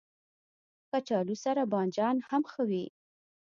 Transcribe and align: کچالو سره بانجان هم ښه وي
کچالو 0.91 1.35
سره 1.43 1.61
بانجان 1.73 2.15
هم 2.29 2.43
ښه 2.51 2.63
وي 2.69 2.85